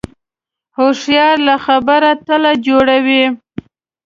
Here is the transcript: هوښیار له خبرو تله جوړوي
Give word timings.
هوښیار 0.77 1.35
له 1.47 1.55
خبرو 1.65 2.11
تله 2.25 2.51
جوړوي 2.67 3.23